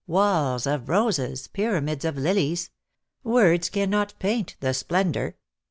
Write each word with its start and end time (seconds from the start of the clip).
Walls 0.07 0.65
of 0.65 0.89
roses, 0.89 1.47
pyramids 1.47 2.03
of 2.05 2.17
lilies; 2.17 2.71
words 3.23 3.69
cannot 3.69 4.15
paint 4.17 4.55
the 4.59 4.73
splendour." 4.73 5.35